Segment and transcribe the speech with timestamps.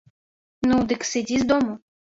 [0.71, 1.73] Ну, дык сыдзі з дому.